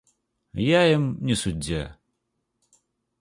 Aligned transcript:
Я 0.67 0.79
ім 0.93 1.05
не 1.31 1.35
суддзя. 1.43 1.83